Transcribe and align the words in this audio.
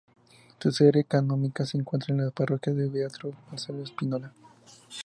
Su 0.57 0.71
sede 0.71 1.03
canónica 1.03 1.63
se 1.63 1.77
encuentra 1.77 2.11
en 2.15 2.25
la 2.25 2.31
parroquia 2.31 2.73
del 2.73 2.89
Beato 2.89 3.35
Marcelo 3.51 3.85
Spínola. 3.85 4.33